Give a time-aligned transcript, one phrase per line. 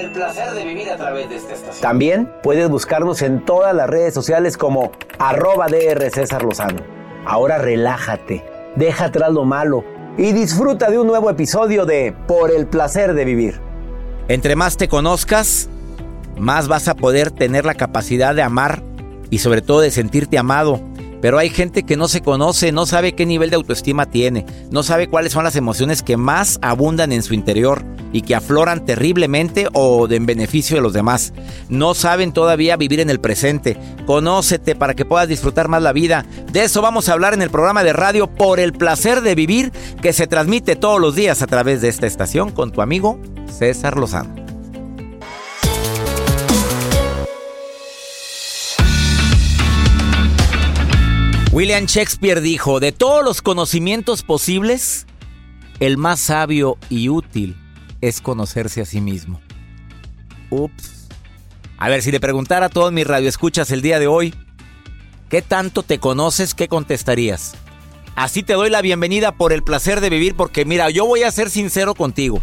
[0.00, 1.82] El placer de vivir a través de esta estación.
[1.82, 6.80] También puedes buscarnos en todas las redes sociales como arroba DR César Lozano.
[7.26, 8.42] Ahora relájate,
[8.76, 9.84] deja atrás lo malo
[10.16, 13.60] y disfruta de un nuevo episodio de Por el placer de vivir.
[14.28, 15.68] Entre más te conozcas,
[16.38, 18.82] más vas a poder tener la capacidad de amar
[19.28, 20.80] y sobre todo de sentirte amado.
[21.20, 24.82] Pero hay gente que no se conoce, no sabe qué nivel de autoestima tiene, no
[24.82, 29.68] sabe cuáles son las emociones que más abundan en su interior y que afloran terriblemente
[29.72, 31.32] o en beneficio de los demás.
[31.68, 33.76] No saben todavía vivir en el presente.
[34.06, 36.24] Conócete para que puedas disfrutar más la vida.
[36.52, 39.72] De eso vamos a hablar en el programa de radio Por el placer de vivir
[40.02, 43.96] que se transmite todos los días a través de esta estación con tu amigo César
[43.96, 44.39] Lozano.
[51.52, 55.04] William Shakespeare dijo, de todos los conocimientos posibles,
[55.80, 57.56] el más sabio y útil
[58.00, 59.40] es conocerse a sí mismo.
[60.50, 61.08] Ups.
[61.76, 64.32] A ver, si le preguntara a todos mis radioescuchas el día de hoy,
[65.28, 66.54] ¿qué tanto te conoces?
[66.54, 67.54] ¿Qué contestarías?
[68.14, 71.32] Así te doy la bienvenida por el placer de vivir, porque mira, yo voy a
[71.32, 72.40] ser sincero contigo.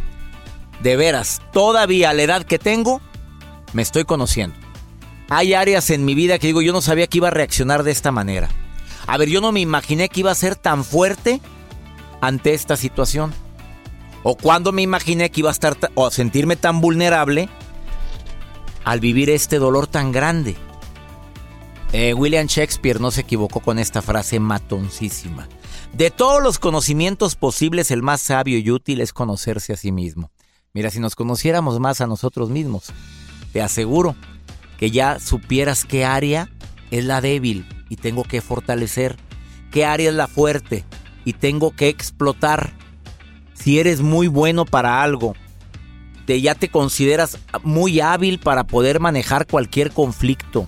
[0.84, 3.00] De veras, todavía a la edad que tengo,
[3.72, 4.57] me estoy conociendo.
[5.29, 7.91] Hay áreas en mi vida que digo, yo no sabía que iba a reaccionar de
[7.91, 8.50] esta manera.
[9.07, 11.41] A ver, yo no me imaginé que iba a ser tan fuerte
[12.19, 13.34] ante esta situación.
[14.22, 17.47] O cuando me imaginé que iba a estar o a sentirme tan vulnerable
[18.84, 20.57] al vivir este dolor tan grande.
[21.94, 25.47] Eh, William Shakespeare no se equivocó con esta frase matoncísima.
[25.94, 30.31] De todos los conocimientos posibles, el más sabio y útil es conocerse a sí mismo.
[30.74, 32.91] Mira, si nos conociéramos más a nosotros mismos,
[33.53, 34.16] te aseguro
[34.78, 36.50] que ya supieras qué área
[36.91, 39.18] es la débil y tengo que fortalecer,
[39.72, 40.86] qué área es la fuerte
[41.25, 42.72] y tengo que explotar.
[43.53, 45.36] Si eres muy bueno para algo,
[46.25, 50.68] te, ya te consideras muy hábil para poder manejar cualquier conflicto.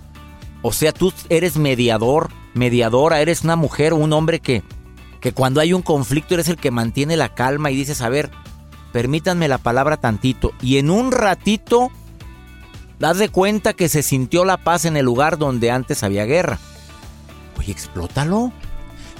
[0.61, 4.63] O sea, tú eres mediador, mediadora, eres una mujer o un hombre que,
[5.21, 8.31] que cuando hay un conflicto eres el que mantiene la calma y dices, a ver,
[8.91, 10.51] permítanme la palabra tantito.
[10.61, 11.89] Y en un ratito,
[12.99, 16.59] das de cuenta que se sintió la paz en el lugar donde antes había guerra.
[17.59, 18.51] Oye, explótalo.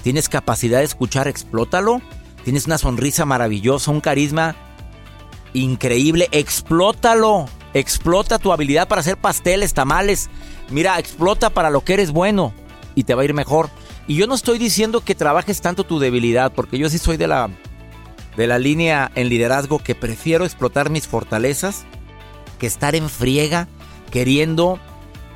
[0.02, 2.02] Tienes capacidad de escuchar, explótalo.
[2.44, 4.56] Tienes una sonrisa maravillosa, un carisma
[5.54, 7.48] increíble, explótalo.
[7.74, 10.30] Explota tu habilidad para hacer pasteles, tamales.
[10.70, 12.54] Mira, explota para lo que eres bueno
[12.96, 13.70] y te va a ir mejor.
[14.08, 17.28] Y yo no estoy diciendo que trabajes tanto tu debilidad, porque yo sí soy de
[17.28, 17.50] la
[18.38, 21.84] de la línea en liderazgo que prefiero explotar mis fortalezas
[22.58, 23.68] que estar en friega
[24.12, 24.80] queriendo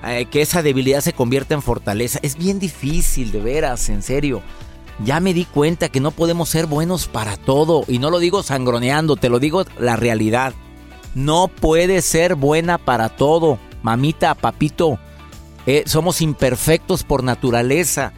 [0.06, 2.20] eh, que esa debilidad se convierta en fortaleza.
[2.22, 4.42] Es bien difícil, de veras, en serio.
[5.04, 7.84] Ya me di cuenta que no podemos ser buenos para todo.
[7.88, 10.54] Y no lo digo sangroneando, te lo digo la realidad.
[11.16, 13.60] No puedes ser buena para todo.
[13.82, 15.00] Mamita, papito,
[15.66, 18.14] eh, somos imperfectos por naturaleza.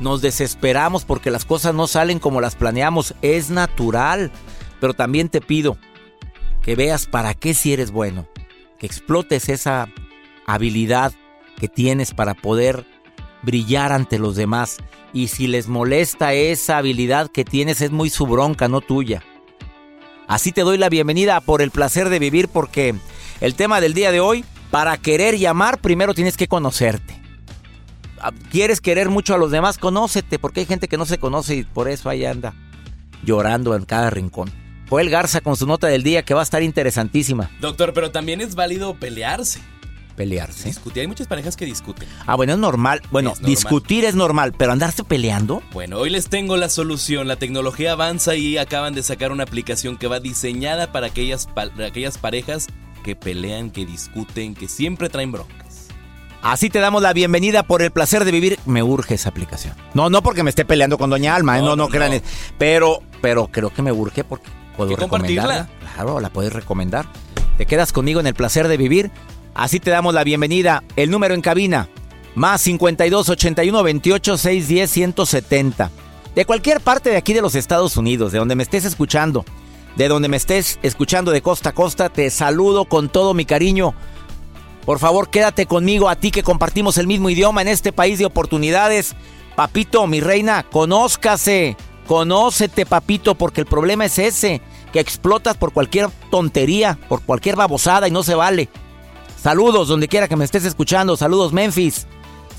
[0.00, 3.14] Nos desesperamos porque las cosas no salen como las planeamos.
[3.20, 4.32] Es natural.
[4.80, 5.76] Pero también te pido
[6.62, 8.26] que veas para qué si eres bueno.
[8.78, 9.88] Que explotes esa
[10.48, 11.12] habilidad
[11.60, 12.86] que tienes para poder
[13.42, 14.78] brillar ante los demás.
[15.12, 19.22] Y si les molesta esa habilidad que tienes, es muy su bronca, no tuya.
[20.26, 22.94] Así te doy la bienvenida por el placer de vivir porque
[23.40, 27.20] el tema del día de hoy, para querer y amar, primero tienes que conocerte.
[28.20, 31.56] ah, quieres querer mucho a los demás, conócete, porque hay gente que no se conoce
[31.56, 32.54] y por eso ahí anda
[33.22, 34.50] llorando en cada rincón.
[34.88, 37.50] Joel Garza con su nota del día que va a estar interesantísima.
[37.60, 39.60] Doctor, pero también es válido pelearse.
[40.18, 40.68] Pelearse.
[40.68, 41.00] Discutir.
[41.02, 42.08] Hay muchas parejas que discuten.
[42.26, 43.00] Ah, bueno, es normal.
[43.12, 43.50] Bueno, Es normal.
[43.54, 45.62] discutir es normal, pero andarse peleando.
[45.72, 47.28] Bueno, hoy les tengo la solución.
[47.28, 51.70] La tecnología avanza y acaban de sacar una aplicación que va diseñada para aquellas, pa-
[51.70, 52.66] para aquellas parejas
[53.04, 55.86] que pelean, que discuten, que siempre traen broncas.
[56.42, 58.58] Así te damos la bienvenida por el placer de vivir.
[58.66, 59.74] Me urge esa aplicación.
[59.94, 61.60] No, no porque me esté peleando con Doña Alma, ¿eh?
[61.60, 62.20] no, No, no, no, crean.
[62.58, 65.58] Pero, pero creo que me urge porque puedo que recomendarla.
[65.68, 65.94] compartirla.
[65.94, 67.06] Claro, la puedes recomendar.
[67.56, 69.10] Te quedas conmigo en el placer de vivir.
[69.58, 70.84] Así te damos la bienvenida.
[70.94, 71.88] El número en cabina,
[72.36, 75.90] más 52 81 28 610 170.
[76.36, 79.44] De cualquier parte de aquí de los Estados Unidos, de donde me estés escuchando,
[79.96, 83.94] de donde me estés escuchando de costa a costa, te saludo con todo mi cariño.
[84.86, 88.26] Por favor, quédate conmigo, a ti que compartimos el mismo idioma en este país de
[88.26, 89.16] oportunidades.
[89.56, 91.76] Papito, mi reina, conózcase,
[92.06, 94.62] conócete, papito, porque el problema es ese,
[94.92, 98.68] que explotas por cualquier tontería, por cualquier babosada y no se vale.
[99.40, 102.06] Saludos donde quiera que me estés escuchando, saludos Memphis,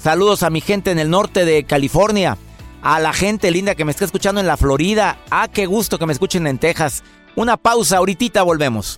[0.02, 2.38] saludos a mi gente en el norte de California,
[2.82, 6.06] a la gente linda que me está escuchando en la Florida, ah, qué gusto que
[6.06, 7.04] me escuchen en Texas.
[7.36, 8.98] Una pausa, ahorita volvemos.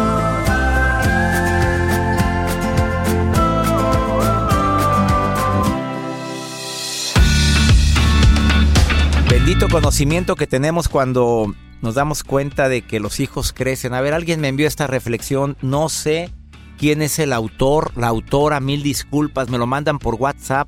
[9.31, 13.93] Bendito conocimiento que tenemos cuando nos damos cuenta de que los hijos crecen.
[13.93, 15.55] A ver, alguien me envió esta reflexión.
[15.61, 16.29] No sé
[16.77, 18.59] quién es el autor, la autora.
[18.59, 19.49] Mil disculpas.
[19.49, 20.67] Me lo mandan por WhatsApp.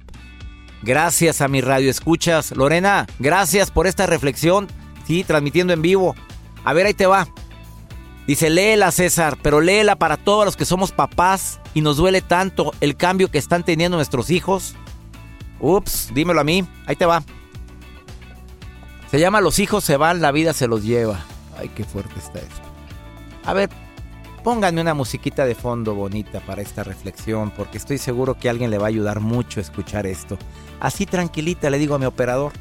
[0.81, 2.55] Gracias a mi radio escuchas.
[2.55, 4.69] Lorena, gracias por esta reflexión.
[5.05, 6.15] Sí, transmitiendo en vivo.
[6.63, 7.27] A ver, ahí te va.
[8.27, 12.71] Dice, léela César, pero léela para todos los que somos papás y nos duele tanto
[12.79, 14.73] el cambio que están teniendo nuestros hijos.
[15.59, 16.65] Ups, dímelo a mí.
[16.85, 17.25] Ahí te va.
[19.13, 21.23] Se llama Los hijos se van, la vida se los lleva.
[21.55, 22.63] Ay, qué fuerte está eso.
[23.45, 23.69] A ver,
[24.43, 28.71] pónganme una musiquita de fondo bonita para esta reflexión, porque estoy seguro que a alguien
[28.71, 30.39] le va a ayudar mucho escuchar esto.
[30.79, 32.53] Así tranquilita le digo a mi operador,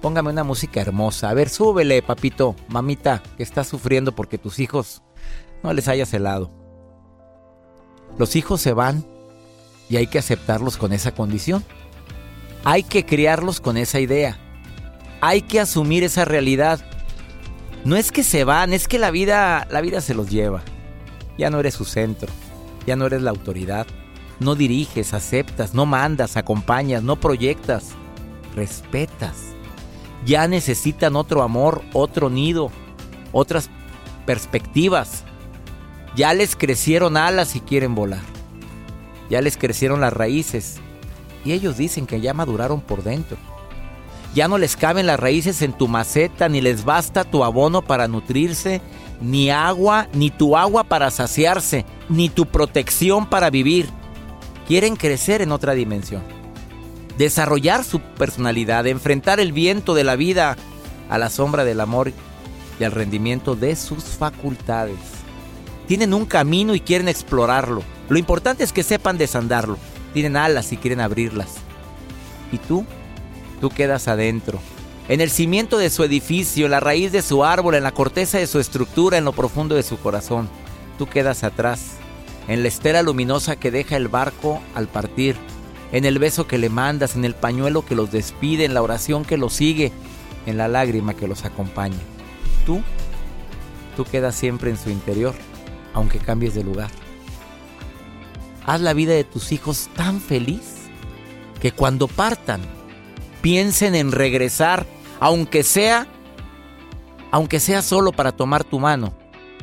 [0.00, 1.28] póngame una música hermosa.
[1.28, 5.02] A ver, súbele, papito, mamita, que estás sufriendo porque tus hijos
[5.62, 6.50] no les hayas helado.
[8.16, 9.04] Los hijos se van
[9.90, 11.62] y hay que aceptarlos con esa condición.
[12.64, 14.38] Hay que criarlos con esa idea
[15.20, 16.80] hay que asumir esa realidad.
[17.84, 20.62] No es que se van, es que la vida, la vida se los lleva.
[21.36, 22.28] Ya no eres su centro,
[22.86, 23.86] ya no eres la autoridad.
[24.40, 27.90] No diriges, aceptas, no mandas, acompañas, no proyectas,
[28.54, 29.36] respetas.
[30.24, 32.70] Ya necesitan otro amor, otro nido,
[33.32, 33.68] otras
[34.26, 35.24] perspectivas.
[36.14, 38.22] Ya les crecieron alas y quieren volar.
[39.30, 40.78] Ya les crecieron las raíces.
[41.44, 43.38] Y ellos dicen que ya maduraron por dentro.
[44.38, 48.06] Ya no les caben las raíces en tu maceta, ni les basta tu abono para
[48.06, 48.80] nutrirse,
[49.20, 53.88] ni agua, ni tu agua para saciarse, ni tu protección para vivir.
[54.68, 56.22] Quieren crecer en otra dimensión.
[57.16, 60.56] Desarrollar su personalidad, enfrentar el viento de la vida
[61.10, 62.12] a la sombra del amor
[62.78, 65.00] y al rendimiento de sus facultades.
[65.88, 67.82] Tienen un camino y quieren explorarlo.
[68.08, 69.78] Lo importante es que sepan desandarlo.
[70.14, 71.56] Tienen alas y quieren abrirlas.
[72.52, 72.86] ¿Y tú?
[73.60, 74.60] Tú quedas adentro.
[75.08, 78.38] En el cimiento de su edificio, en la raíz de su árbol, en la corteza
[78.38, 80.48] de su estructura, en lo profundo de su corazón.
[80.98, 81.92] Tú quedas atrás.
[82.46, 85.36] En la estela luminosa que deja el barco al partir.
[85.92, 89.24] En el beso que le mandas, en el pañuelo que los despide, en la oración
[89.24, 89.92] que los sigue,
[90.44, 91.96] en la lágrima que los acompaña.
[92.66, 92.82] Tú,
[93.96, 95.34] tú quedas siempre en su interior,
[95.94, 96.90] aunque cambies de lugar.
[98.66, 100.74] Haz la vida de tus hijos tan feliz
[101.60, 102.60] que cuando partan
[103.40, 104.86] piensen en regresar,
[105.20, 106.06] aunque sea,
[107.30, 109.12] aunque sea solo para tomar tu mano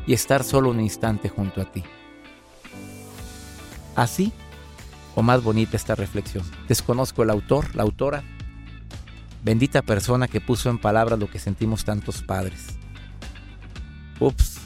[0.08, 1.84] y estar solo un instante junto a ti.
[3.96, 4.34] Así
[5.16, 6.44] o más bonita esta reflexión.
[6.68, 8.24] Desconozco el autor, la autora.
[9.44, 12.68] Bendita persona que puso en palabras lo que sentimos tantos padres.
[14.20, 14.60] Ups,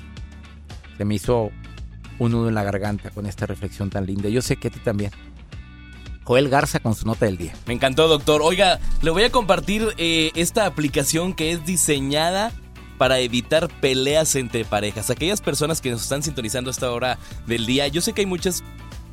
[0.97, 1.51] se me hizo
[2.17, 4.29] un nudo en la garganta con esta reflexión tan linda.
[4.29, 5.11] Yo sé que a ti también.
[6.29, 7.55] Joel Garza con su nota del día.
[7.65, 8.43] Me encantó, doctor.
[8.43, 12.51] Oiga, le voy a compartir eh, esta aplicación que es diseñada
[12.99, 15.09] para evitar peleas entre parejas.
[15.09, 17.17] Aquellas personas que nos están sintonizando a esta hora
[17.47, 18.63] del día, yo sé que hay muchas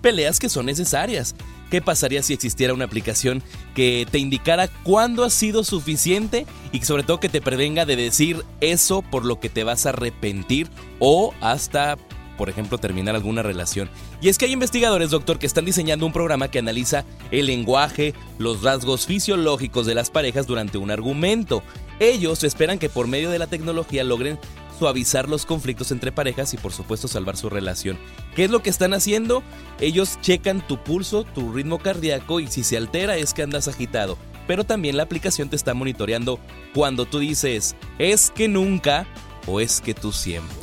[0.02, 1.34] peleas que son necesarias.
[1.70, 3.42] ¿Qué pasaría si existiera una aplicación
[3.74, 8.44] que te indicara cuándo ha sido suficiente y sobre todo que te prevenga de decir
[8.60, 10.68] eso por lo que te vas a arrepentir
[10.98, 11.96] o hasta
[12.36, 13.88] por ejemplo, terminar alguna relación.
[14.20, 18.14] Y es que hay investigadores, doctor, que están diseñando un programa que analiza el lenguaje,
[18.38, 21.62] los rasgos fisiológicos de las parejas durante un argumento.
[21.98, 24.38] Ellos esperan que por medio de la tecnología logren
[24.78, 27.98] suavizar los conflictos entre parejas y por supuesto salvar su relación.
[28.34, 29.42] ¿Qué es lo que están haciendo?
[29.80, 34.18] Ellos checan tu pulso, tu ritmo cardíaco y si se altera es que andas agitado.
[34.46, 36.38] Pero también la aplicación te está monitoreando
[36.72, 39.06] cuando tú dices, es que nunca
[39.46, 40.56] o es que tú siempre.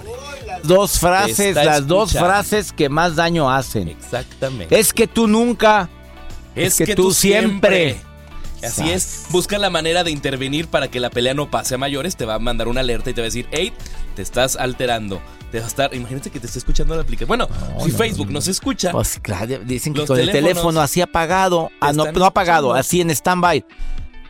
[0.63, 3.89] Dos frases, las dos frases que más daño hacen.
[3.89, 4.79] Exactamente.
[4.79, 5.89] Es que tú nunca.
[6.55, 7.99] Es, que, tú, siempre.
[8.63, 12.15] Así es, busca la manera de intervenir para que la pelea no pase a mayores,
[12.15, 13.73] te va a mandar una alerta y te va a decir, hey,
[14.15, 15.21] te estás alterando.
[15.51, 17.27] Te va a estar, imagínate que te esté escuchando la aplicación.
[17.27, 17.47] Bueno,
[17.83, 18.91] si Facebook no, se escucha.
[18.91, 23.09] Pues claro, dicen que con el teléfono así apagado, ah, no, no apagado, así en
[23.09, 23.65] stand-by.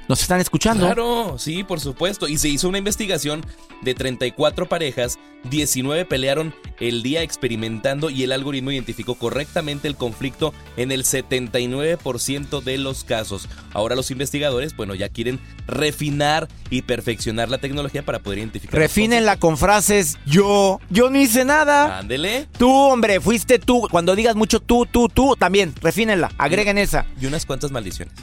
[0.08, 0.86] ¿Nos están escuchando?
[0.86, 2.28] Claro, sí, por supuesto.
[2.28, 3.46] Y se hizo una investigación
[3.82, 5.18] de 34 parejas,
[5.50, 12.64] 19 pelearon el día experimentando y el algoritmo identificó correctamente el conflicto en el 79%
[12.64, 13.48] de los casos.
[13.74, 18.80] Ahora los investigadores, bueno, ya quieren refinar y perfeccionar la tecnología para poder identificar.
[18.80, 22.00] Refínenla con frases yo, yo no hice nada.
[22.00, 22.48] Ándele.
[22.58, 23.88] Tú, hombre, fuiste tú.
[23.92, 27.06] Cuando digas mucho tú, tú, tú, también, refínenla, agreguen esa.
[27.20, 28.14] Y unas cuantas maldiciones.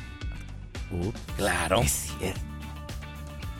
[0.92, 1.80] Uh, claro.
[1.80, 2.40] Es cierto.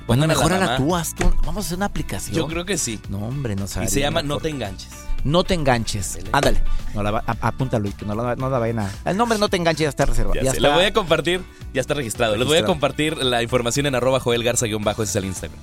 [0.07, 1.31] Bueno, mejor la tú, haz tú.
[1.45, 2.35] Vamos a hacer una aplicación.
[2.37, 2.99] Yo creo que sí.
[3.09, 3.91] No, hombre, no sabes.
[3.91, 4.89] Y se llama No te enganches.
[5.23, 6.19] No te enganches.
[6.33, 6.63] Ándale.
[6.95, 8.91] No la va, a- apúntalo y que no la, no la vayan a.
[9.05, 10.35] El nombre no te enganches ya está reservado.
[10.35, 10.69] Ya Ya sé, está.
[10.69, 12.35] Le voy a compartir, ya está registrado.
[12.37, 12.73] Les voy a Registrado.
[12.73, 15.61] compartir la información en arroba Joel Garza-bajo, ese es el Instagram.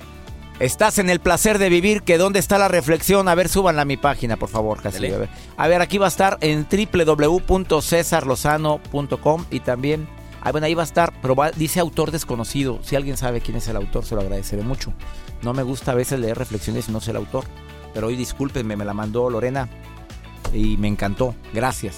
[0.60, 3.28] Estás en el placer de vivir, que dónde está la reflexión.
[3.28, 4.96] A ver, súbanla a mi página, por favor, casi.
[4.96, 5.14] Dale.
[5.14, 5.28] A ver.
[5.56, 10.08] a ver, aquí va a estar en www.cesarlozano.com y también,
[10.42, 12.78] ah, bueno, ahí va a estar, pero dice autor desconocido.
[12.82, 14.92] Si alguien sabe quién es el autor, se lo agradeceré mucho.
[15.42, 17.44] No me gusta a veces leer reflexiones y no sé el autor,
[17.94, 19.68] pero hoy discúlpenme, me la mandó Lorena
[20.52, 21.34] y me encantó.
[21.52, 21.96] Gracias.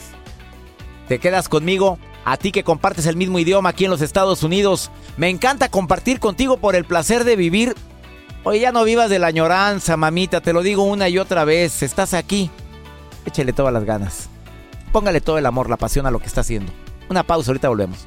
[1.09, 1.99] Te quedas conmigo.
[2.23, 4.90] A ti que compartes el mismo idioma aquí en los Estados Unidos.
[5.16, 7.75] Me encanta compartir contigo por el placer de vivir
[8.42, 11.82] Oye, ya no vivas de la añoranza, mamita, te lo digo una y otra vez.
[11.82, 12.50] Estás aquí.
[13.26, 14.30] Échale todas las ganas.
[14.92, 16.73] Póngale todo el amor, la pasión a lo que está haciendo.
[17.11, 18.06] Una pausa, ahorita volvemos.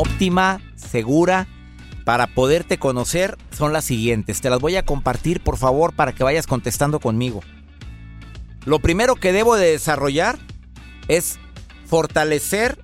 [0.00, 1.46] Óptima, segura,
[2.04, 4.40] para poderte conocer son las siguientes.
[4.40, 7.40] Te las voy a compartir, por favor, para que vayas contestando conmigo.
[8.64, 10.38] Lo primero que debo de desarrollar
[11.08, 11.38] es
[11.86, 12.82] fortalecer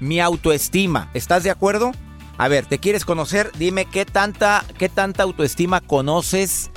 [0.00, 1.10] mi autoestima.
[1.14, 1.92] ¿Estás de acuerdo?
[2.38, 3.50] A ver, ¿te quieres conocer?
[3.58, 6.70] Dime qué tanta, qué tanta autoestima conoces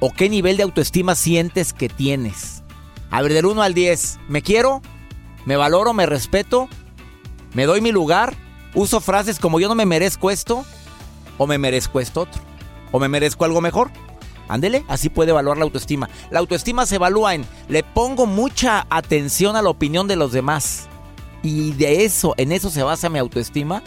[0.00, 2.62] o qué nivel de autoestima sientes que tienes.
[3.10, 4.82] A ver, del 1 al 10, ¿me quiero?
[5.46, 5.94] ¿Me valoro?
[5.94, 6.68] ¿Me respeto?
[7.54, 8.36] ¿Me doy mi lugar?
[8.74, 10.64] Uso frases como yo no me merezco esto
[11.36, 12.42] o me merezco esto otro
[12.92, 13.90] o me merezco algo mejor.
[14.48, 16.08] Ándele, así puede evaluar la autoestima.
[16.30, 20.88] La autoestima se evalúa en le pongo mucha atención a la opinión de los demás.
[21.42, 23.82] Y de eso, en eso se basa mi autoestima,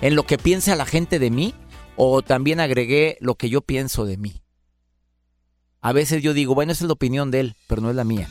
[0.00, 1.54] en lo que piensa la gente de mí
[1.96, 4.42] o también agregué lo que yo pienso de mí.
[5.80, 8.04] A veces yo digo, bueno, esa es la opinión de él, pero no es la
[8.04, 8.28] mía.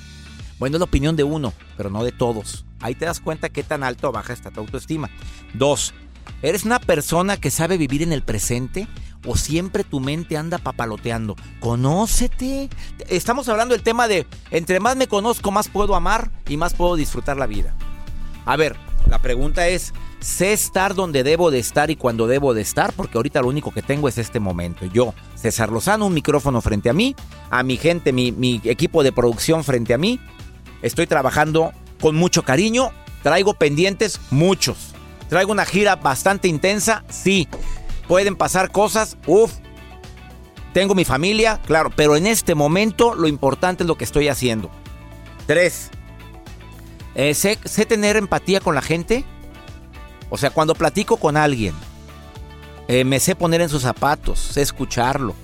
[0.64, 2.64] Bueno, es la opinión de uno, pero no de todos.
[2.80, 5.10] Ahí te das cuenta qué tan alto o baja está tu autoestima.
[5.54, 5.94] Dos,
[6.42, 8.88] ¿eres una persona que sabe vivir en el presente
[9.28, 11.36] o siempre tu mente anda papaloteando?
[11.60, 12.70] Conócete.
[13.10, 16.96] Estamos hablando del tema de entre más me conozco, más puedo amar y más puedo
[16.96, 17.76] disfrutar la vida.
[18.46, 18.78] A ver,
[19.10, 22.94] la pregunta es, ¿sé estar donde debo de estar y cuando debo de estar?
[22.94, 24.86] Porque ahorita lo único que tengo es este momento.
[24.86, 27.16] Yo, César Lozano, un micrófono frente a mí,
[27.50, 30.22] a mi gente, mi, mi equipo de producción frente a mí.
[30.84, 32.92] Estoy trabajando con mucho cariño.
[33.24, 34.94] Traigo pendientes muchos.
[35.30, 37.48] Traigo una gira bastante intensa, sí.
[38.08, 39.54] Pueden pasar cosas, uff.
[40.74, 44.70] Tengo mi familia, claro, pero en este momento lo importante es lo que estoy haciendo.
[45.48, 45.90] Tres.
[47.16, 49.24] Eh, sé, tener empatía con la gente.
[50.30, 51.74] O sea, cuando platico con alguien,
[52.88, 55.36] eh, me sé poner en sus zapatos, sé escucharlo.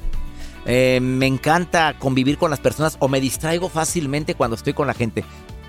[0.66, 4.94] Eh, me encanta convivir con las personas o me distraigo fácilmente cuando estoy con la
[4.94, 5.24] gente.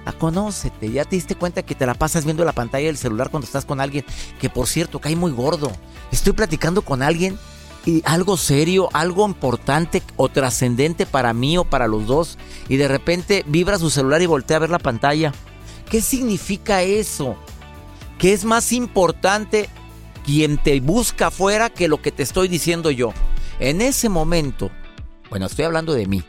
[0.07, 3.31] A conócete, ya te diste cuenta que te la pasas viendo la pantalla del celular
[3.31, 4.05] cuando estás con alguien,
[4.41, 5.71] que por cierto cae muy gordo.
[6.11, 7.39] Estoy platicando con alguien
[7.85, 12.89] y algo serio, algo importante o trascendente para mí o para los dos, y de
[12.89, 15.33] repente vibra su celular y voltea a ver la pantalla.
[15.91, 17.37] ¿Qué significa eso?
[18.19, 19.69] Que es más importante
[20.25, 23.13] quien te busca afuera que lo que te estoy diciendo yo.
[23.59, 24.71] En ese momento,
[25.31, 26.25] bueno, estoy hablando de mí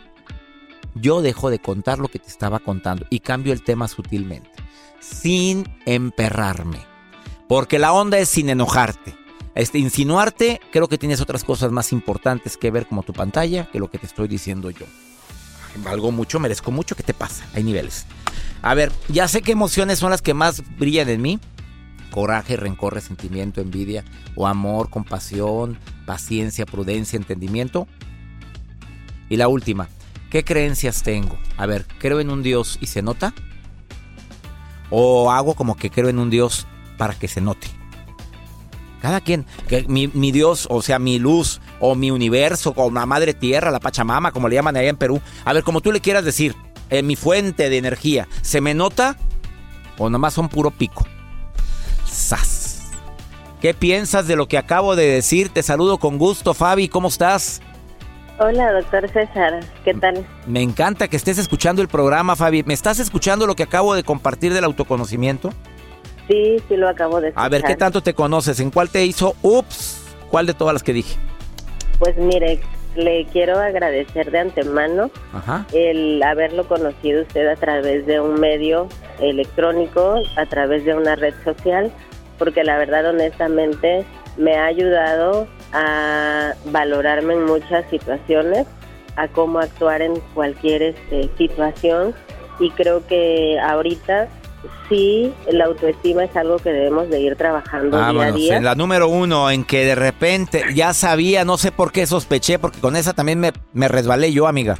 [0.95, 4.49] yo dejo de contar lo que te estaba contando y cambio el tema sutilmente,
[4.99, 6.79] sin emperrarme.
[7.47, 9.15] Porque la onda es sin enojarte.
[9.53, 13.79] Este, insinuarte, creo que tienes otras cosas más importantes que ver como tu pantalla que
[13.79, 14.85] lo que te estoy diciendo yo.
[15.77, 17.45] Valgo mucho, merezco mucho, ¿qué te pasa?
[17.53, 18.05] Hay niveles.
[18.61, 21.39] A ver, ya sé qué emociones son las que más brillan en mí.
[22.11, 24.03] Coraje, rencor, resentimiento, envidia
[24.35, 27.87] o amor, compasión, paciencia, prudencia, entendimiento.
[29.31, 29.87] Y la última,
[30.31, 31.37] ¿Qué creencias tengo?
[31.57, 33.33] A ver, ¿creo en un Dios y se nota?
[34.89, 36.67] ¿O hago como que creo en un Dios
[36.97, 37.67] para que se note?
[39.01, 43.33] Cada quien, que mi, Dios, o sea, mi luz, o mi universo, o la madre
[43.33, 45.19] tierra, la Pachamama, como le llaman allá en Perú.
[45.43, 46.55] A ver, como tú le quieras decir,
[46.89, 49.17] en mi fuente de energía, ¿se me nota?
[49.97, 51.05] ¿O nomás son puro pico?
[52.05, 52.83] ¡Sas!
[53.59, 55.49] ¿Qué piensas de lo que acabo de decir?
[55.49, 57.61] Te saludo con gusto, Fabi, ¿cómo estás?
[58.43, 60.25] Hola, doctor César, ¿qué tal?
[60.47, 62.63] Me encanta que estés escuchando el programa, Fabi.
[62.63, 65.51] ¿Me estás escuchando lo que acabo de compartir del autoconocimiento?
[66.27, 67.45] Sí, sí lo acabo de escuchar.
[67.45, 68.59] A ver, ¿qué tanto te conoces?
[68.59, 70.15] ¿En cuál te hizo ups?
[70.31, 71.19] ¿Cuál de todas las que dije?
[71.99, 72.59] Pues mire,
[72.95, 75.67] le quiero agradecer de antemano Ajá.
[75.71, 78.87] el haberlo conocido usted a través de un medio
[79.19, 81.91] electrónico, a través de una red social,
[82.39, 84.03] porque la verdad honestamente
[84.35, 88.67] me ha ayudado a valorarme en muchas situaciones,
[89.15, 92.13] a cómo actuar en cualquier este, situación
[92.59, 94.29] y creo que ahorita
[94.87, 98.57] sí la autoestima es algo que debemos de ir trabajando día a Vámonos, día.
[98.57, 102.59] en la número uno, en que de repente ya sabía, no sé por qué sospeché,
[102.59, 104.77] porque con esa también me, me resbalé yo, amiga.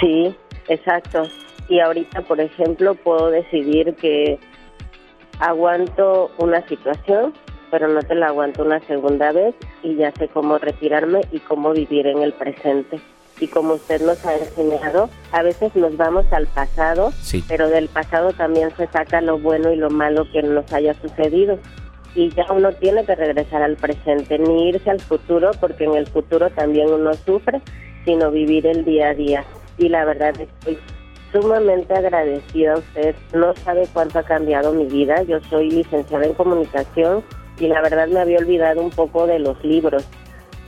[0.00, 0.34] Sí,
[0.68, 1.22] exacto.
[1.68, 4.38] Y ahorita, por ejemplo, puedo decidir que
[5.40, 7.32] aguanto una situación,
[7.76, 11.72] pero no te la aguanto una segunda vez y ya sé cómo retirarme y cómo
[11.72, 12.98] vivir en el presente.
[13.38, 17.44] Y como usted nos ha enseñado, a veces nos vamos al pasado, Sí.
[17.46, 21.58] pero del pasado también se saca lo bueno y lo malo que nos haya sucedido.
[22.14, 26.06] Y ya uno tiene que regresar al presente, ni irse al futuro, porque en el
[26.06, 27.60] futuro también uno sufre,
[28.06, 29.44] sino vivir el día a día.
[29.76, 30.78] Y la verdad estoy
[31.30, 33.14] sumamente agradecida a usted.
[33.34, 35.22] No sabe cuánto ha cambiado mi vida.
[35.24, 37.22] Yo soy licenciada en comunicación
[37.58, 40.04] y la verdad me había olvidado un poco de los libros.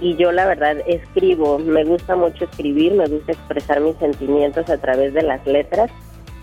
[0.00, 4.78] Y yo la verdad escribo, me gusta mucho escribir, me gusta expresar mis sentimientos a
[4.78, 5.90] través de las letras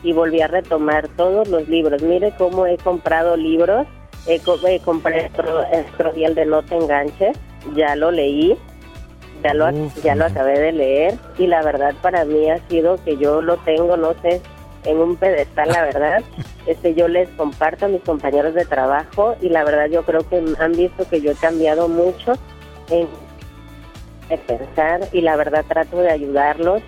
[0.04, 2.02] y volví a retomar todos los libros.
[2.02, 3.88] Mire cómo he comprado libros,
[4.28, 5.32] he, he compré
[5.72, 7.38] Estrodial de No te enganches,
[7.76, 8.58] ya lo leí,
[9.44, 9.70] ya lo,
[10.04, 13.58] ya lo acabé de leer y la verdad para mí ha sido que yo lo
[13.58, 14.42] tengo, no sé,
[14.86, 16.24] en un pedestal, la verdad.
[16.66, 20.44] Este, yo les comparto a mis compañeros de trabajo y la verdad yo creo que
[20.58, 22.34] han visto que yo he cambiado mucho
[22.90, 23.08] en
[24.30, 26.82] de pensar y la verdad trato de ayudarlos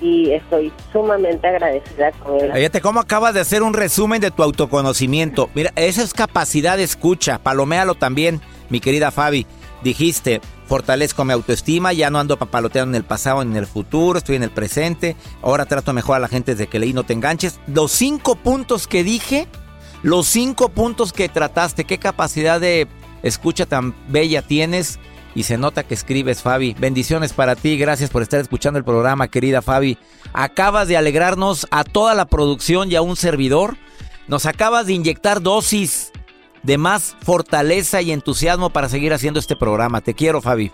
[0.00, 2.52] y estoy sumamente agradecida con él.
[2.52, 5.50] Fíjate cómo acabas de hacer un resumen de tu autoconocimiento.
[5.54, 7.38] Mira, esa es capacidad de escucha.
[7.38, 9.46] Paloméalo también, mi querida Fabi.
[9.82, 14.36] Dijiste, fortalezco mi autoestima, ya no ando papaloteando en el pasado en el futuro, estoy
[14.36, 15.16] en el presente.
[15.42, 17.58] Ahora trato mejor a la gente desde que leí No te enganches.
[17.66, 19.48] Los cinco puntos que dije,
[20.04, 22.86] los cinco puntos que trataste, qué capacidad de
[23.24, 25.00] escucha tan bella tienes.
[25.34, 26.76] Y se nota que escribes, Fabi.
[26.78, 27.76] Bendiciones para ti.
[27.76, 29.98] Gracias por estar escuchando el programa, querida Fabi.
[30.32, 33.76] Acabas de alegrarnos a toda la producción y a un servidor.
[34.28, 36.12] Nos acabas de inyectar dosis
[36.62, 40.00] de más fortaleza y entusiasmo para seguir haciendo este programa.
[40.00, 40.70] Te quiero, Fabi.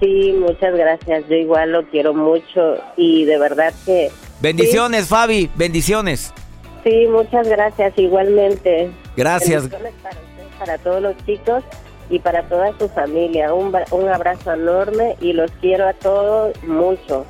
[0.00, 1.24] Sí, muchas gracias.
[1.28, 5.50] Yo igual lo quiero mucho y de verdad que Bendiciones, Fabi.
[5.54, 6.32] Bendiciones.
[6.82, 8.90] sí, muchas gracias igualmente.
[9.16, 9.62] Gracias.
[9.70, 11.64] Bendiciones para ustedes, para todos los chicos
[12.10, 13.54] y para toda su familia.
[13.54, 17.24] Un, un abrazo enorme y los quiero a todos mucho.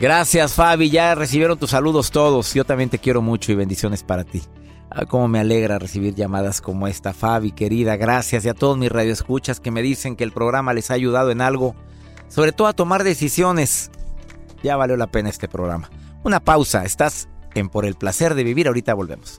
[0.00, 0.90] Gracias, Fabi.
[0.90, 2.52] Ya recibieron tus saludos todos.
[2.54, 4.42] Yo también te quiero mucho y bendiciones para ti.
[4.90, 7.96] Ah, cómo me alegra recibir llamadas como esta, Fabi, querida.
[7.96, 11.30] Gracias y a todos mis radioescuchas que me dicen que el programa les ha ayudado
[11.30, 11.74] en algo,
[12.28, 13.90] sobre todo a tomar decisiones.
[14.62, 15.90] Ya valió la pena este programa.
[16.22, 16.84] Una pausa.
[16.84, 18.68] Estás en Por el placer de vivir.
[18.68, 19.38] Ahorita volvemos.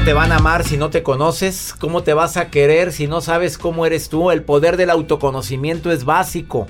[0.00, 1.74] ¿Cómo te van a amar si no te conoces?
[1.78, 4.30] ¿Cómo te vas a querer si no sabes cómo eres tú?
[4.30, 6.66] El poder del autoconocimiento es básico.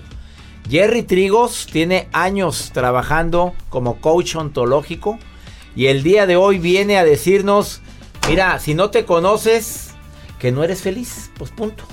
[0.69, 5.17] Jerry Trigos tiene años trabajando como coach ontológico
[5.77, 7.83] y el día de hoy viene a decirnos,
[8.29, 9.91] mira, si no te conoces,
[10.41, 11.85] que no eres feliz, pues punto.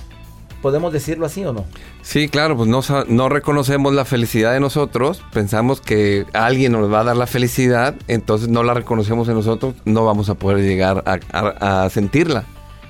[0.63, 1.65] ¿Podemos decirlo así o no?
[2.07, 7.01] Sí, claro, pues no, no reconocemos la felicidad de nosotros, pensamos que alguien nos va
[7.01, 11.03] a dar la felicidad, entonces no la reconocemos en nosotros, no vamos a poder llegar
[11.05, 12.45] a, a sentirla.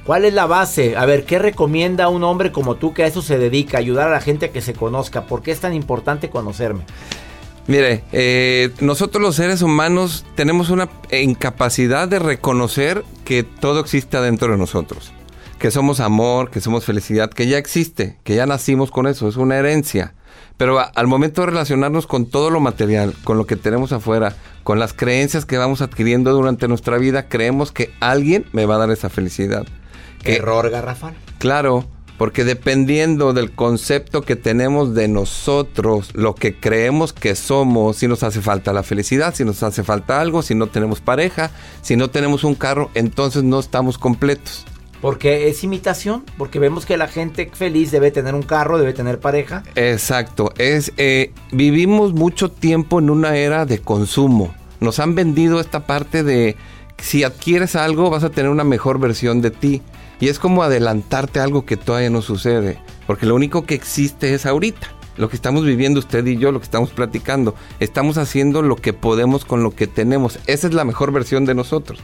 [0.06, 0.96] ¿Cuál es la base?
[0.96, 4.12] A ver, ¿qué recomienda un hombre como tú que a eso se dedica, ayudar a
[4.12, 5.24] la gente a que se conozca?
[5.24, 6.84] ¿Por qué es tan importante conocerme?
[7.66, 14.52] Mire, eh, nosotros los seres humanos tenemos una incapacidad de reconocer que todo existe adentro
[14.52, 15.12] de nosotros.
[15.60, 19.38] Que somos amor, que somos felicidad, que ya existe, que ya nacimos con eso, es
[19.38, 20.14] una herencia.
[20.58, 24.80] Pero al momento de relacionarnos con todo lo material, con lo que tenemos afuera, con
[24.80, 28.92] las creencias que vamos adquiriendo durante nuestra vida, creemos que alguien me va a dar
[28.92, 29.66] esa felicidad.
[30.24, 31.16] Error garrafal.
[31.38, 31.86] Claro,
[32.18, 38.24] porque dependiendo del concepto que tenemos de nosotros, lo que creemos que somos, si nos
[38.24, 42.10] hace falta la felicidad, si nos hace falta algo, si no tenemos pareja, si no
[42.10, 44.66] tenemos un carro, entonces no estamos completos.
[45.02, 49.20] Porque es imitación, porque vemos que la gente feliz debe tener un carro, debe tener
[49.20, 49.64] pareja.
[49.76, 54.54] Exacto, es eh, vivimos mucho tiempo en una era de consumo.
[54.80, 56.56] Nos han vendido esta parte de
[57.00, 59.82] si adquieres algo vas a tener una mejor versión de ti.
[60.20, 64.46] Y es como adelantarte algo que todavía no sucede, porque lo único que existe es
[64.46, 64.88] ahorita.
[65.16, 68.94] Lo que estamos viviendo usted y yo, lo que estamos platicando, estamos haciendo lo que
[68.94, 70.40] podemos con lo que tenemos.
[70.46, 72.00] Esa es la mejor versión de nosotros.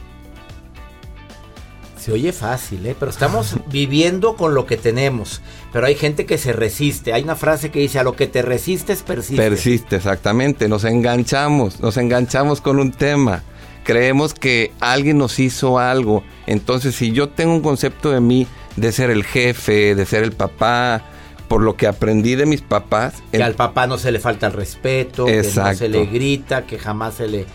[2.04, 2.94] Se oye fácil, ¿eh?
[2.98, 5.40] pero estamos viviendo con lo que tenemos.
[5.72, 7.14] Pero hay gente que se resiste.
[7.14, 9.36] Hay una frase que dice, a lo que te resistes, persiste.
[9.42, 10.68] Persiste, exactamente.
[10.68, 13.42] Nos enganchamos, nos enganchamos con un tema
[13.84, 16.24] creemos que alguien nos hizo algo.
[16.46, 20.32] Entonces, si yo tengo un concepto de mí de ser el jefe, de ser el
[20.32, 21.02] papá,
[21.48, 23.22] por lo que aprendí de mis papás.
[23.30, 26.78] Que al papá no se le falta el respeto, que no se le grita, que
[26.78, 27.46] jamás se le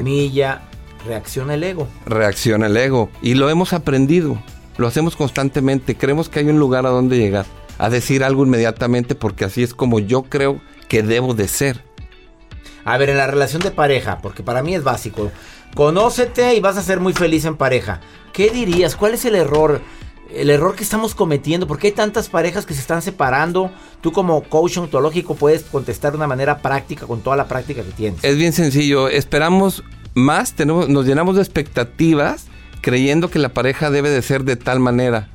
[0.00, 0.62] humilla.
[1.06, 1.88] Reacciona el ego.
[2.06, 3.10] Reacciona el ego.
[3.22, 4.38] Y lo hemos aprendido.
[4.76, 5.96] Lo hacemos constantemente.
[5.96, 7.46] Creemos que hay un lugar a donde llegar.
[7.78, 11.84] A decir algo inmediatamente porque así es como yo creo que debo de ser.
[12.84, 15.30] A ver, en la relación de pareja, porque para mí es básico.
[15.74, 18.00] Conócete y vas a ser muy feliz en pareja.
[18.32, 18.96] ¿Qué dirías?
[18.96, 19.80] ¿Cuál es el error?
[20.32, 23.70] El error que estamos cometiendo, porque hay tantas parejas que se están separando.
[24.00, 27.92] Tú como coach ontológico puedes contestar de una manera práctica con toda la práctica que
[27.92, 28.24] tienes.
[28.24, 29.84] Es bien sencillo, esperamos
[30.18, 32.46] más, tenemos, nos llenamos de expectativas
[32.82, 35.28] creyendo que la pareja debe de ser de tal manera.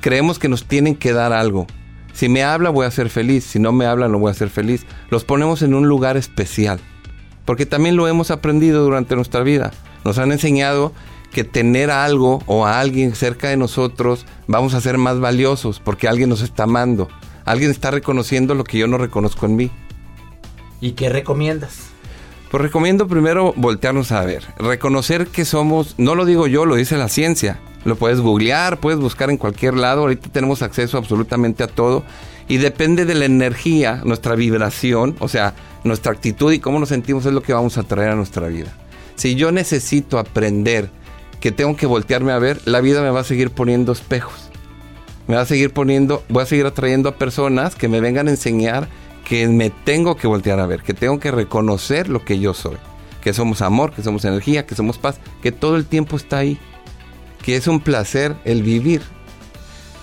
[0.00, 1.66] Creemos que nos tienen que dar algo.
[2.12, 4.50] Si me habla voy a ser feliz, si no me habla no voy a ser
[4.50, 4.86] feliz.
[5.10, 6.80] Los ponemos en un lugar especial
[7.48, 9.72] porque también lo hemos aprendido durante nuestra vida.
[10.04, 10.92] Nos han enseñado
[11.32, 16.08] que tener algo o a alguien cerca de nosotros vamos a ser más valiosos porque
[16.08, 17.08] alguien nos está amando.
[17.46, 19.70] Alguien está reconociendo lo que yo no reconozco en mí.
[20.82, 21.88] ¿Y qué recomiendas?
[22.50, 26.96] Pues recomiendo primero voltearnos a ver, reconocer que somos, no lo digo yo, lo dice
[26.96, 27.60] la ciencia.
[27.84, 32.04] Lo puedes googlear, puedes buscar en cualquier lado, ahorita tenemos acceso absolutamente a todo
[32.48, 37.24] y depende de la energía, nuestra vibración, o sea, nuestra actitud y cómo nos sentimos
[37.26, 38.72] es lo que vamos a traer a nuestra vida.
[39.14, 40.90] Si yo necesito aprender
[41.40, 44.50] que tengo que voltearme a ver, la vida me va a seguir poniendo espejos.
[45.26, 48.30] Me va a seguir poniendo, voy a seguir atrayendo a personas que me vengan a
[48.30, 48.88] enseñar
[49.28, 52.76] que me tengo que voltear a ver, que tengo que reconocer lo que yo soy,
[53.22, 56.58] que somos amor, que somos energía, que somos paz, que todo el tiempo está ahí,
[57.42, 59.02] que es un placer el vivir.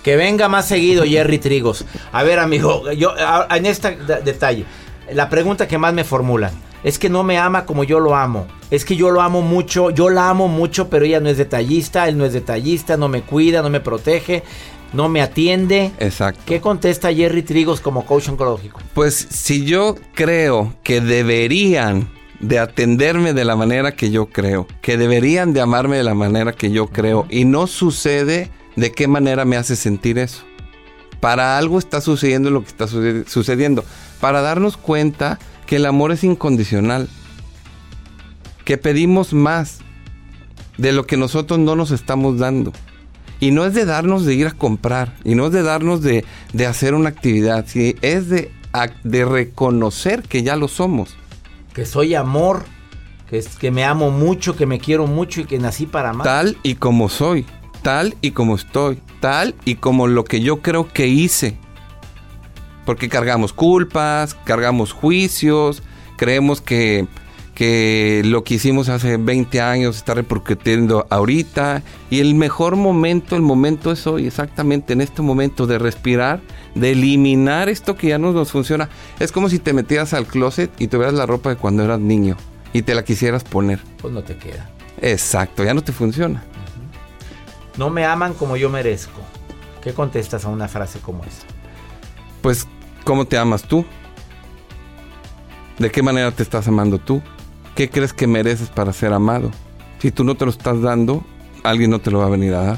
[0.03, 1.85] Que venga más seguido Jerry Trigos.
[2.11, 3.13] A ver, amigo, yo
[3.49, 4.65] en este detalle,
[5.11, 8.45] la pregunta que más me formulan es que no me ama como yo lo amo.
[8.69, 12.07] Es que yo lo amo mucho, yo la amo mucho, pero ella no es detallista,
[12.07, 14.43] él no es detallista, no me cuida, no me protege,
[14.93, 15.91] no me atiende.
[15.99, 16.41] Exacto.
[16.45, 18.79] ¿Qué contesta Jerry Trigos como coach oncológico?
[18.93, 24.97] Pues si yo creo que deberían de atenderme de la manera que yo creo, que
[24.97, 29.45] deberían de amarme de la manera que yo creo y no sucede, ¿de qué manera
[29.45, 30.43] me hace sentir eso?
[31.19, 33.83] Para algo está sucediendo lo que está sucediendo
[34.19, 37.09] para darnos cuenta que el amor es incondicional,
[38.63, 39.79] que pedimos más
[40.77, 42.73] de lo que nosotros no nos estamos dando.
[43.39, 46.23] Y no es de darnos de ir a comprar, y no es de darnos de,
[46.67, 47.65] hacer una actividad,
[48.01, 48.51] es de
[49.03, 51.15] de reconocer que ya lo somos.
[51.73, 52.65] Que soy amor,
[53.29, 56.25] que, es, que me amo mucho, que me quiero mucho y que nací para amar.
[56.25, 57.45] Tal y como soy,
[57.81, 61.57] tal y como estoy, tal y como lo que yo creo que hice.
[62.85, 65.81] Porque cargamos culpas, cargamos juicios,
[66.17, 67.07] creemos que,
[67.55, 71.81] que lo que hicimos hace 20 años está repercutiendo ahorita.
[72.09, 76.41] Y el mejor momento, el momento es hoy, exactamente en este momento de respirar,
[76.75, 78.89] de eliminar esto que ya no nos funciona.
[79.19, 82.35] Es como si te metieras al closet y tuvieras la ropa de cuando eras niño
[82.73, 83.79] y te la quisieras poner.
[84.01, 84.69] Pues no te queda.
[85.01, 86.43] Exacto, ya no te funciona.
[87.77, 89.21] No me aman como yo merezco.
[89.81, 91.45] ¿Qué contestas a una frase como esa?
[92.41, 92.67] Pues,
[93.03, 93.85] ¿cómo te amas tú?
[95.79, 97.21] ¿De qué manera te estás amando tú?
[97.75, 99.51] ¿Qué crees que mereces para ser amado?
[99.99, 101.25] Si tú no te lo estás dando,
[101.63, 102.77] alguien no te lo va a venir a dar.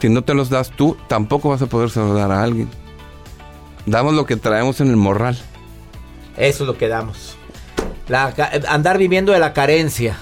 [0.00, 2.68] Si no te los das tú, tampoco vas a poder dar a alguien.
[3.86, 5.36] Damos lo que traemos en el morral.
[6.36, 7.36] Eso es lo que damos.
[8.06, 8.32] La,
[8.68, 10.16] andar viviendo de la carencia.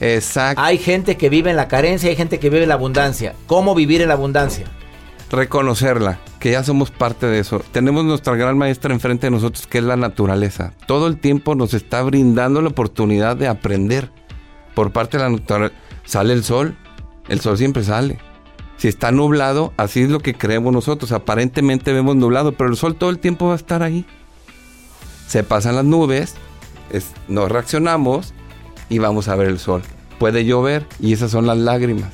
[0.00, 0.60] Exacto.
[0.60, 3.34] Hay gente que vive en la carencia, hay gente que vive en la abundancia.
[3.46, 4.66] ¿Cómo vivir en la abundancia?
[5.30, 7.60] Reconocerla, que ya somos parte de eso.
[7.72, 10.74] Tenemos nuestra gran maestra enfrente de nosotros, que es la naturaleza.
[10.86, 14.12] Todo el tiempo nos está brindando la oportunidad de aprender.
[14.72, 16.76] Por parte de la naturaleza, sale el sol,
[17.28, 18.20] el sol siempre sale.
[18.76, 21.10] Si está nublado, así es lo que creemos nosotros.
[21.10, 24.06] Aparentemente vemos nublado, pero el sol todo el tiempo va a estar ahí.
[25.26, 26.36] Se pasan las nubes,
[27.26, 28.34] nos reaccionamos
[28.88, 29.82] y vamos a ver el sol.
[30.20, 32.12] Puede llover y esas son las lágrimas.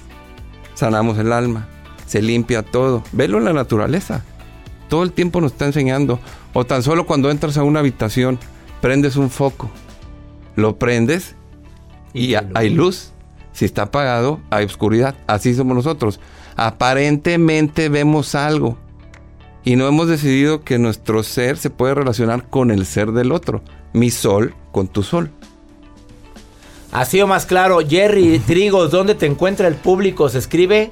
[0.73, 1.68] Sanamos el alma,
[2.12, 3.03] se limpia todo.
[3.12, 4.22] Velo en la naturaleza.
[4.90, 6.20] Todo el tiempo nos está enseñando.
[6.53, 8.38] O tan solo cuando entras a una habitación,
[8.83, 9.70] prendes un foco,
[10.55, 11.37] lo prendes
[12.12, 13.12] y, hay luz.
[13.53, 15.14] Si está apagado, hay oscuridad.
[15.27, 16.20] Así somos nosotros.
[16.55, 18.77] Aparentemente vemos algo
[19.64, 23.62] y no hemos decidido que nuestro ser se puede relacionar con el ser del otro.
[23.94, 25.31] Mi sol con tu sol.
[26.90, 27.79] Ha sido más claro.
[27.81, 30.29] Jerry Trigos, ¿dónde te encuentra el público?
[30.29, 30.90] Se escribe.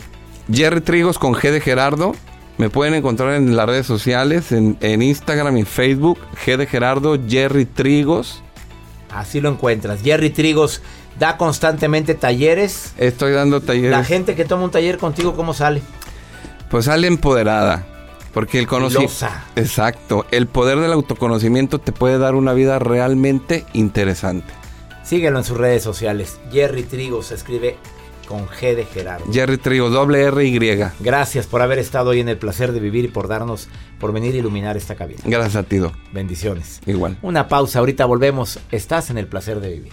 [0.52, 2.14] Jerry Trigos con G de Gerardo.
[2.58, 6.18] Me pueden encontrar en las redes sociales, en, Instagram y Facebook.
[6.44, 8.42] G de Gerardo, Jerry Trigos.
[9.10, 10.02] Así lo encuentras.
[10.02, 10.82] Jerry Trigos
[11.18, 12.92] da constantemente talleres.
[12.98, 13.90] Estoy dando talleres.
[13.92, 15.82] La gente que toma un taller contigo, ¿cómo sale?
[16.70, 17.86] Pues sale empoderada.
[18.34, 19.26] Porque el conocimiento.
[19.56, 20.26] Exacto.
[20.30, 24.52] El poder del autoconocimiento te puede dar una vida realmente interesante.
[25.02, 26.38] Síguelo en sus redes sociales.
[26.52, 27.76] Jerry Trigo se escribe
[28.30, 29.26] con G de Gerardo.
[29.32, 30.58] Jerry Trigo, doble R Y.
[31.00, 34.36] Gracias por haber estado hoy en el placer de vivir y por darnos, por venir
[34.36, 35.20] a iluminar esta cabina.
[35.24, 35.80] Gracias a ti.
[36.12, 36.80] Bendiciones.
[36.86, 37.18] Igual.
[37.22, 38.60] Una pausa, ahorita volvemos.
[38.70, 39.92] Estás en el placer de vivir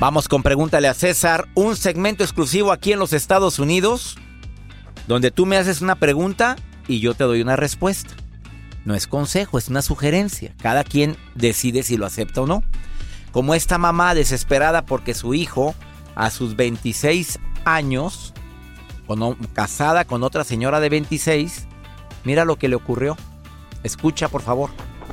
[0.00, 4.16] Vamos con Pregúntale a César, un segmento exclusivo aquí en los Estados Unidos,
[5.08, 6.54] donde tú me haces una pregunta
[6.86, 8.14] y yo te doy una respuesta.
[8.84, 10.54] No es consejo, es una sugerencia.
[10.62, 12.62] Cada quien decide si lo acepta o no.
[13.32, 15.74] Como esta mamá desesperada porque su hijo,
[16.14, 18.32] a sus 26 años,
[19.52, 21.66] casada con otra señora de 26,
[22.22, 23.16] mira lo que le ocurrió.
[23.82, 24.70] Escucha, por favor.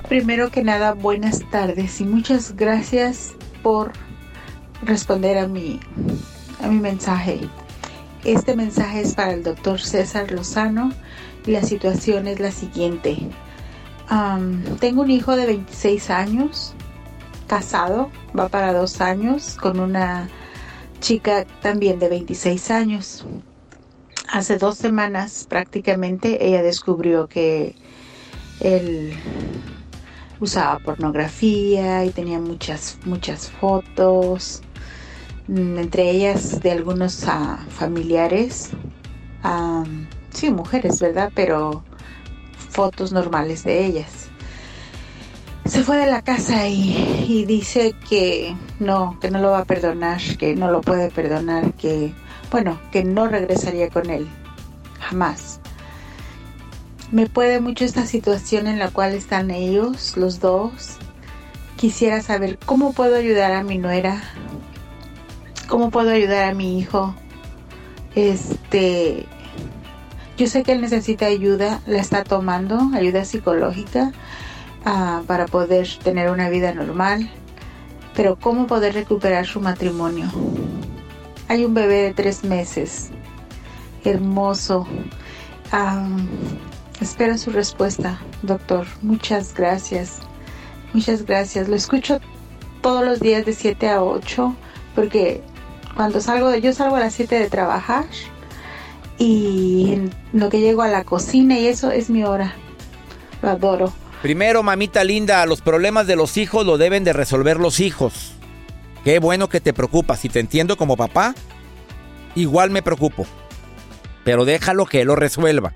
[0.10, 3.34] Primero que nada, buenas tardes y muchas gracias
[3.64, 3.92] por
[4.84, 5.80] responder a mi,
[6.62, 7.40] a mi mensaje.
[8.24, 10.92] Este mensaje es para el doctor César Lozano
[11.46, 13.30] y la situación es la siguiente.
[14.80, 16.74] tengo un hijo de 26 años,
[17.48, 20.28] casado, va para dos años, con una
[21.00, 23.26] chica también de 26 años.
[24.28, 27.76] Hace dos semanas prácticamente ella descubrió que
[28.60, 29.14] él
[30.40, 34.62] usaba pornografía y tenía muchas, muchas fotos,
[35.48, 38.72] mm, entre ellas de algunos ah, familiares,
[40.32, 41.32] sí, mujeres, ¿verdad?
[41.36, 41.84] Pero
[42.58, 44.30] fotos normales de ellas.
[45.66, 50.22] Se fue de la casa y dice que no, que no lo va a perdonar,
[50.38, 52.14] que no lo puede perdonar, que,
[52.52, 54.28] bueno, que no regresaría con él,
[55.00, 55.60] jamás.
[57.12, 60.98] Me puede mucho esta situación en la cual están ellos, los dos.
[61.78, 64.24] Quisiera saber cómo puedo ayudar a mi nuera,
[65.68, 67.14] cómo puedo ayudar a mi hijo.
[68.16, 69.28] Este,
[70.38, 74.12] yo sé que él necesita ayuda, la está tomando, ayuda psicológica
[74.84, 77.30] ah, para poder tener una vida normal,
[78.16, 80.32] pero cómo poder recuperar su matrimonio.
[81.50, 83.12] Hay un bebé de tres meses,
[84.04, 84.88] hermoso.
[85.72, 86.08] Ah,
[87.02, 88.88] Espero su respuesta, doctor.
[89.02, 90.20] Muchas gracias.
[90.94, 91.68] Muchas gracias.
[91.68, 92.20] Lo escucho
[92.82, 94.56] todos los días de 7 a 8
[94.96, 95.44] porque
[95.96, 98.06] cuando salgo, yo salgo a las 7 de trabajar
[99.18, 99.98] y
[100.34, 102.54] lo que llego a la cocina y eso es mi hora.
[103.42, 103.94] Lo adoro.
[104.22, 108.34] Primero, mamita linda, los problemas de los hijos lo deben de resolver los hijos.
[109.04, 110.20] Qué bueno que te preocupas.
[110.20, 111.36] Si te entiendo como papá,
[112.34, 113.28] igual me preocupo.
[114.24, 115.76] Pero déjalo que él lo resuelva.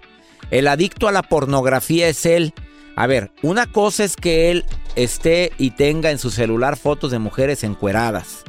[0.51, 2.53] El adicto a la pornografía es él.
[2.95, 7.19] A ver, una cosa es que él esté y tenga en su celular fotos de
[7.19, 8.43] mujeres encueradas,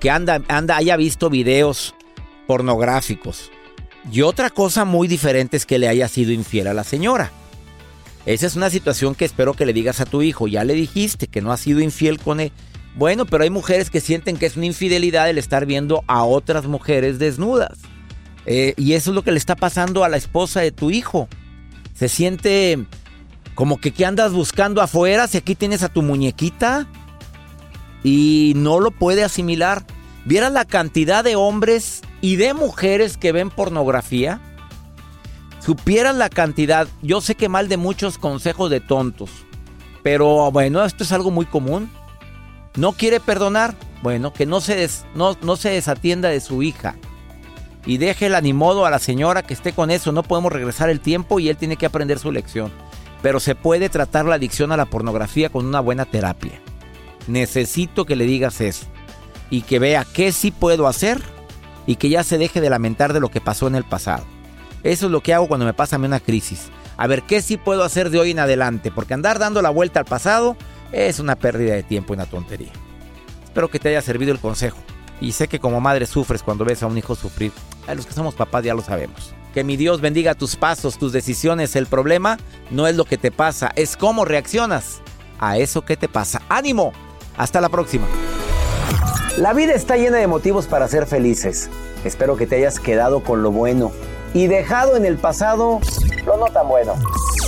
[0.00, 1.94] que anda, anda, haya visto videos
[2.46, 3.50] pornográficos.
[4.10, 7.30] Y otra cosa muy diferente es que le haya sido infiel a la señora.
[8.26, 10.48] Esa es una situación que espero que le digas a tu hijo.
[10.48, 12.50] Ya le dijiste que no ha sido infiel con él.
[12.96, 16.66] Bueno, pero hay mujeres que sienten que es una infidelidad el estar viendo a otras
[16.66, 17.78] mujeres desnudas.
[18.46, 21.28] Eh, y eso es lo que le está pasando a la esposa de tu hijo
[22.02, 22.84] se siente
[23.54, 26.88] como que ¿qué andas buscando afuera si aquí tienes a tu muñequita?
[28.02, 29.84] Y no lo puede asimilar.
[30.24, 34.40] ¿Vieras la cantidad de hombres y de mujeres que ven pornografía?
[35.60, 39.30] Supieran la cantidad, yo sé que mal de muchos consejos de tontos,
[40.02, 41.88] pero bueno, esto es algo muy común.
[42.74, 43.76] ¿No quiere perdonar?
[44.02, 46.96] Bueno, que no se, no, no se desatienda de su hija
[47.84, 50.12] y déjela ni modo a la señora que esté con eso.
[50.12, 52.70] No podemos regresar el tiempo y él tiene que aprender su lección.
[53.22, 56.60] Pero se puede tratar la adicción a la pornografía con una buena terapia.
[57.26, 58.86] Necesito que le digas eso
[59.50, 61.20] y que vea qué sí puedo hacer
[61.86, 64.24] y que ya se deje de lamentar de lo que pasó en el pasado.
[64.82, 66.70] Eso es lo que hago cuando me pasa a una crisis.
[66.96, 70.00] A ver qué sí puedo hacer de hoy en adelante, porque andar dando la vuelta
[70.00, 70.56] al pasado
[70.92, 72.72] es una pérdida de tiempo y una tontería.
[73.44, 74.78] Espero que te haya servido el consejo.
[75.20, 77.52] Y sé que como madre sufres cuando ves a un hijo sufrir.
[77.86, 79.34] A los que somos papás ya lo sabemos.
[79.54, 81.76] Que mi Dios bendiga tus pasos, tus decisiones.
[81.76, 82.38] El problema
[82.70, 85.00] no es lo que te pasa, es cómo reaccionas
[85.38, 86.42] a eso que te pasa.
[86.48, 86.92] ¡Ánimo!
[87.36, 88.06] Hasta la próxima.
[89.38, 91.70] La vida está llena de motivos para ser felices.
[92.04, 93.92] Espero que te hayas quedado con lo bueno
[94.34, 95.80] y dejado en el pasado
[96.26, 96.94] lo no tan bueno.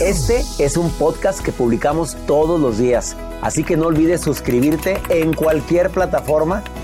[0.00, 5.32] Este es un podcast que publicamos todos los días, así que no olvides suscribirte en
[5.34, 6.64] cualquier plataforma